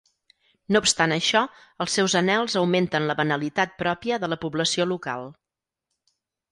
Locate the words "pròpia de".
3.83-4.35